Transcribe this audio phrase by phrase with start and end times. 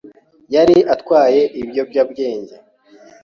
[0.53, 2.55] Yari atwaye ibiyobyabwenge.